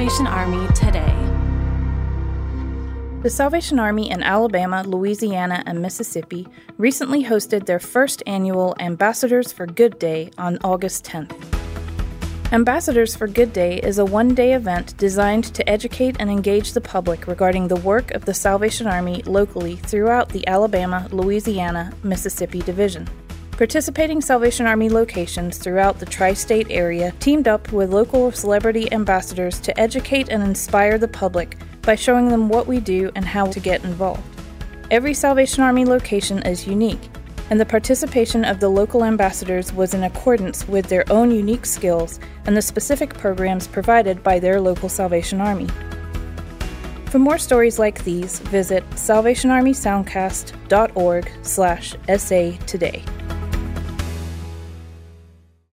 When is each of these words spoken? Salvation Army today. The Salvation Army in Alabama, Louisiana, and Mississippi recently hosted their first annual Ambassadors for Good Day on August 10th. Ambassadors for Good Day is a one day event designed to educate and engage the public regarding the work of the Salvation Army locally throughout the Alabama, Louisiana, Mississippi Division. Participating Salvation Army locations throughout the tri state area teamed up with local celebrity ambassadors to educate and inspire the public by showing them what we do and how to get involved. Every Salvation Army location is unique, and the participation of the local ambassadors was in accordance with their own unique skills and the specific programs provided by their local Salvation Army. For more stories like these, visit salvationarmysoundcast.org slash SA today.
Salvation 0.00 0.26
Army 0.26 0.66
today. 0.74 1.14
The 3.22 3.28
Salvation 3.28 3.78
Army 3.78 4.10
in 4.10 4.22
Alabama, 4.22 4.82
Louisiana, 4.82 5.62
and 5.66 5.82
Mississippi 5.82 6.48
recently 6.78 7.22
hosted 7.22 7.66
their 7.66 7.78
first 7.80 8.22
annual 8.26 8.74
Ambassadors 8.80 9.52
for 9.52 9.66
Good 9.66 9.98
Day 9.98 10.30
on 10.38 10.56
August 10.64 11.04
10th. 11.04 11.34
Ambassadors 12.50 13.14
for 13.14 13.26
Good 13.28 13.52
Day 13.52 13.76
is 13.82 13.98
a 13.98 14.04
one 14.06 14.34
day 14.34 14.54
event 14.54 14.96
designed 14.96 15.44
to 15.54 15.68
educate 15.68 16.16
and 16.18 16.30
engage 16.30 16.72
the 16.72 16.80
public 16.80 17.26
regarding 17.26 17.68
the 17.68 17.76
work 17.76 18.10
of 18.12 18.24
the 18.24 18.32
Salvation 18.32 18.86
Army 18.86 19.22
locally 19.24 19.76
throughout 19.76 20.30
the 20.30 20.46
Alabama, 20.46 21.08
Louisiana, 21.12 21.92
Mississippi 22.02 22.62
Division. 22.62 23.06
Participating 23.60 24.20
Salvation 24.22 24.64
Army 24.64 24.88
locations 24.88 25.58
throughout 25.58 25.98
the 25.98 26.06
tri 26.06 26.32
state 26.32 26.68
area 26.70 27.12
teamed 27.20 27.46
up 27.46 27.70
with 27.72 27.92
local 27.92 28.32
celebrity 28.32 28.90
ambassadors 28.90 29.60
to 29.60 29.78
educate 29.78 30.30
and 30.30 30.42
inspire 30.42 30.96
the 30.96 31.06
public 31.08 31.58
by 31.82 31.94
showing 31.94 32.28
them 32.30 32.48
what 32.48 32.66
we 32.66 32.80
do 32.80 33.10
and 33.16 33.24
how 33.26 33.44
to 33.44 33.60
get 33.60 33.84
involved. 33.84 34.22
Every 34.90 35.12
Salvation 35.12 35.62
Army 35.62 35.84
location 35.84 36.38
is 36.44 36.66
unique, 36.66 37.10
and 37.50 37.60
the 37.60 37.66
participation 37.66 38.46
of 38.46 38.60
the 38.60 38.68
local 38.70 39.04
ambassadors 39.04 39.74
was 39.74 39.92
in 39.92 40.04
accordance 40.04 40.66
with 40.66 40.86
their 40.86 41.04
own 41.12 41.30
unique 41.30 41.66
skills 41.66 42.18
and 42.46 42.56
the 42.56 42.62
specific 42.62 43.12
programs 43.12 43.66
provided 43.66 44.22
by 44.22 44.38
their 44.38 44.58
local 44.58 44.88
Salvation 44.88 45.38
Army. 45.38 45.66
For 47.10 47.18
more 47.18 47.36
stories 47.36 47.78
like 47.78 48.02
these, 48.04 48.38
visit 48.38 48.88
salvationarmysoundcast.org 48.92 51.30
slash 51.42 51.94
SA 52.16 52.52
today. 52.66 53.04